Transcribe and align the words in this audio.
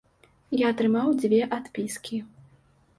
Я 0.61 0.71
атрымаў 0.73 1.13
дзве 1.21 1.41
адпіскі. 1.61 2.25